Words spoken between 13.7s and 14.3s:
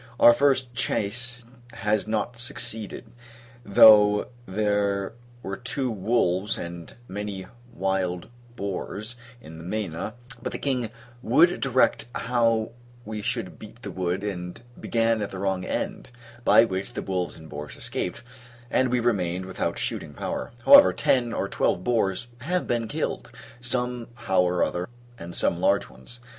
the wood,